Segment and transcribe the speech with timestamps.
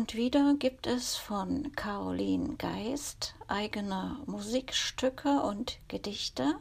[0.00, 6.54] Und wieder gibt es von Caroline Geist eigene Musikstücke und Gedichte.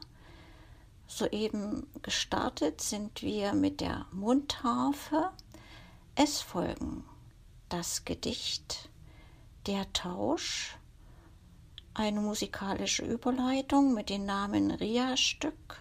[1.08, 5.32] Soeben gestartet sind wir mit der Mundharfe.
[6.16, 7.06] Es folgen
[7.70, 8.90] das Gedicht
[9.68, 10.78] Der Tausch,
[11.94, 15.80] eine musikalische Überleitung mit dem Namen Ria-Stück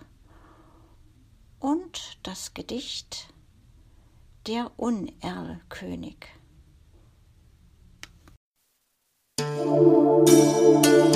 [1.58, 3.34] und das Gedicht
[4.46, 6.38] Der Unerlkönig.
[9.64, 11.07] Música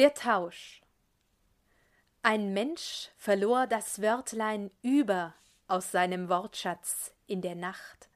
[0.00, 0.80] Der Tausch
[2.22, 5.34] Ein Mensch verlor das Wörtlein über
[5.66, 8.08] aus seinem Wortschatz in der Nacht.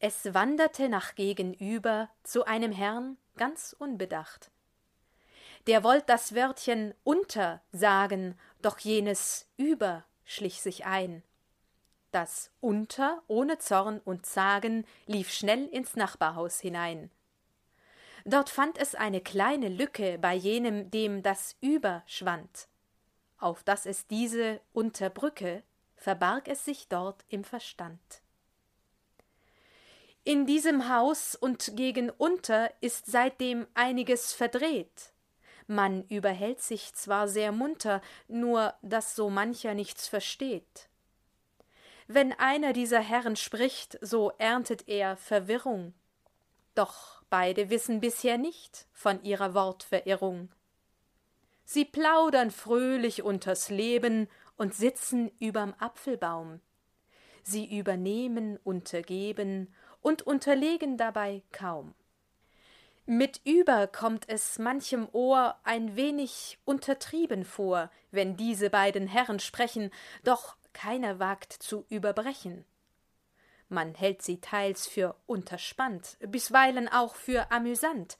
[0.00, 4.50] Es wanderte nach gegenüber zu einem Herrn ganz unbedacht.
[5.66, 11.22] Der wollt das Wörtchen unter sagen, doch jenes über schlich sich ein.
[12.10, 17.10] Das unter ohne Zorn und Zagen lief schnell ins Nachbarhaus hinein.
[18.28, 22.68] Dort fand es eine kleine Lücke bei jenem, dem das Über schwand.
[23.38, 25.62] Auf dass es diese unterbrücke,
[25.96, 27.98] verbarg es sich dort im Verstand.
[30.24, 35.14] In diesem Haus und gegen unter ist seitdem einiges verdreht.
[35.66, 40.90] Man überhält sich zwar sehr munter, nur dass so mancher nichts versteht.
[42.08, 45.94] Wenn einer dieser Herren spricht, so erntet er Verwirrung.
[46.78, 50.48] Doch beide wissen bisher nicht von ihrer Wortverirrung.
[51.64, 56.60] Sie plaudern fröhlich unters Leben und sitzen überm Apfelbaum.
[57.42, 61.96] Sie übernehmen, untergeben und unterlegen dabei kaum.
[63.06, 69.90] Mit über kommt es manchem Ohr ein wenig untertrieben vor, wenn diese beiden Herren sprechen,
[70.22, 72.64] doch keiner wagt zu überbrechen
[73.68, 78.16] man hält sie teils für unterspannt, bisweilen auch für amüsant,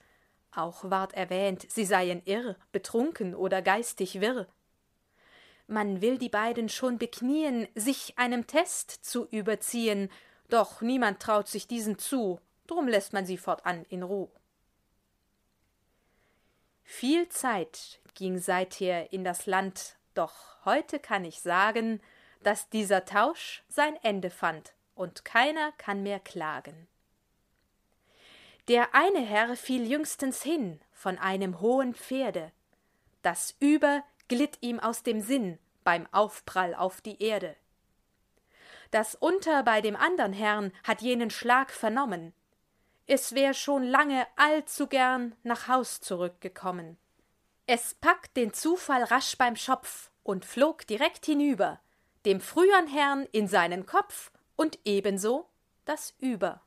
[0.51, 4.47] auch ward erwähnt, sie seien irr, betrunken oder geistig wirr.
[5.67, 10.09] Man will die beiden schon beknien, sich einem Test zu überziehen,
[10.49, 14.29] doch niemand traut sich diesen zu, drum lässt man sie fortan in Ruh.
[16.83, 22.01] Viel Zeit ging seither in das Land, doch heute kann ich sagen,
[22.41, 26.87] dass dieser Tausch sein Ende fand und keiner kann mehr klagen.
[28.67, 32.51] Der eine Herr fiel jüngstens hin von einem hohen Pferde,
[33.21, 37.55] das Über glitt ihm aus dem Sinn beim Aufprall auf die Erde.
[38.91, 42.33] Das Unter bei dem andern Herrn hat jenen Schlag vernommen,
[43.07, 46.97] es wär schon lange allzu gern nach Haus zurückgekommen.
[47.65, 51.79] Es packt den Zufall rasch beim Schopf und flog direkt hinüber,
[52.25, 55.47] dem frühern Herrn in seinen Kopf und ebenso
[55.85, 56.61] das Über.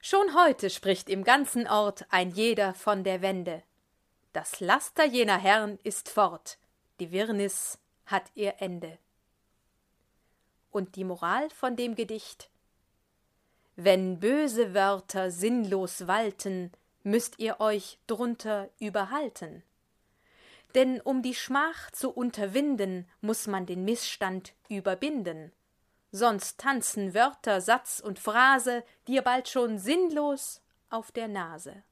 [0.00, 3.62] Schon heute spricht im ganzen Ort ein jeder von der Wende.
[4.32, 6.56] Das Laster jener Herren ist fort,
[7.00, 8.96] die Wirrnis hat ihr Ende.
[10.70, 12.48] Und die Moral von dem Gedicht
[13.74, 19.62] Wenn böse Wörter sinnlos walten, müßt ihr euch drunter überhalten.
[20.74, 25.52] Denn um die Schmach zu unterwinden, muss man den Mißstand überbinden
[26.10, 31.82] sonst tanzen Wörter, Satz und Phrase dir bald schon sinnlos auf der Nase.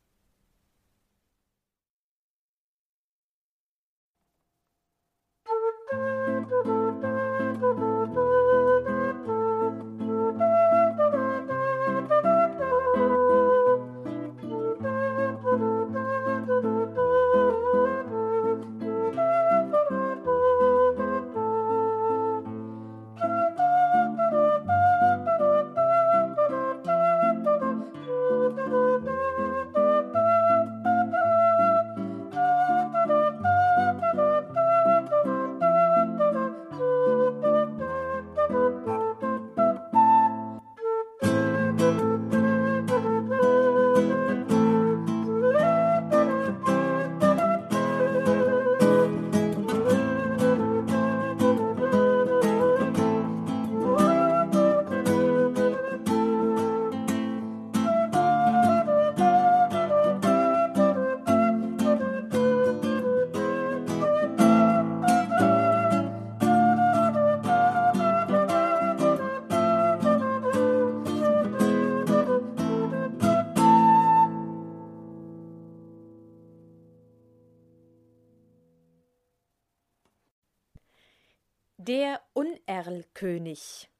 [81.86, 83.90] Der Unerlkönig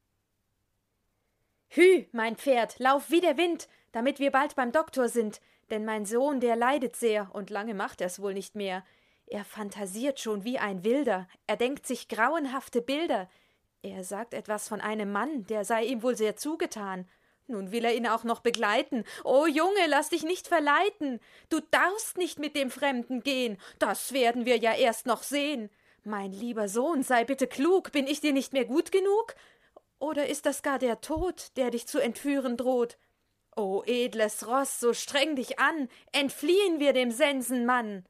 [1.69, 6.07] Hü, mein Pferd, lauf wie der Wind, damit wir bald beim Doktor sind, denn mein
[6.07, 8.87] Sohn, der leidet sehr, und lange macht er's wohl nicht mehr.
[9.27, 13.29] Er fantasiert schon wie ein Wilder, er denkt sich grauenhafte Bilder.
[13.83, 17.07] Er sagt etwas von einem Mann, der sei ihm wohl sehr zugetan.
[17.49, 19.05] Nun will er ihn auch noch begleiten.
[19.25, 21.21] O Junge, lass dich nicht verleiten.
[21.51, 23.59] Du darfst nicht mit dem Fremden gehen.
[23.79, 25.69] Das werden wir ja erst noch sehen.
[26.07, 27.91] Mein lieber Sohn, sei bitte klug.
[27.91, 29.35] Bin ich dir nicht mehr gut genug?
[29.99, 32.99] Oder ist das gar der Tod, der dich zu entführen droht?
[33.57, 35.89] O edles Ross, so streng dich an.
[36.13, 38.05] Entfliehen wir dem Sensenmann.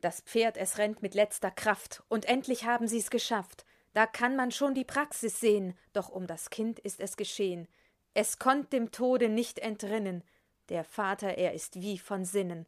[0.00, 3.64] Das Pferd, es rennt mit letzter Kraft, und endlich haben sie's geschafft.
[3.94, 7.66] Da kann man schon die Praxis sehen, doch um das Kind ist es geschehen.
[8.14, 10.22] Es konnt dem Tode nicht entrinnen.
[10.68, 12.66] Der Vater, er ist wie von Sinnen.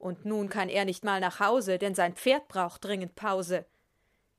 [0.00, 3.66] Und nun kann er nicht mal nach Hause, denn sein Pferd braucht dringend Pause.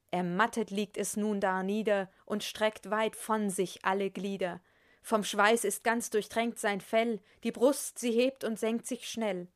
[0.10, 4.60] Ermattet liegt es nun da nieder und streckt weit von sich alle Glieder.
[5.04, 9.50] Vom Schweiß ist ganz durchtränkt sein Fell, die Brust sie hebt und senkt sich schnell.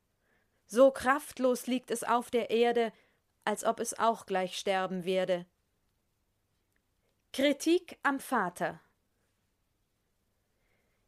[0.68, 2.94] So kraftlos liegt es auf der Erde,
[3.44, 5.48] als ob es auch gleich sterben werde.
[7.34, 8.80] Kritik am Vater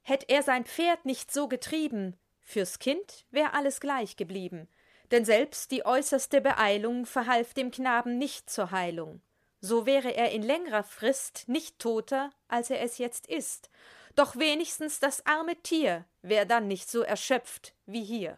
[0.02, 4.68] Hätt er sein Pferd nicht so getrieben, fürs Kind wär alles gleich geblieben,
[5.12, 9.21] denn selbst die äußerste Beeilung verhalf dem Knaben nicht zur Heilung.
[9.59, 13.69] So wäre er in längerer Frist nicht toter, als er es jetzt ist,
[14.15, 18.38] doch wenigstens das arme Tier wär dann nicht so erschöpft wie hier.